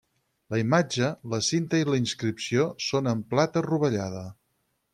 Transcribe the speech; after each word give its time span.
La 0.53 0.59
imatge, 0.61 1.09
la 1.33 1.39
cinta 1.47 1.81
i 1.81 1.85
la 1.89 1.99
inscripció 2.03 2.65
són 2.89 3.11
en 3.15 3.21
plata 3.35 3.63
rovellada. 3.67 4.25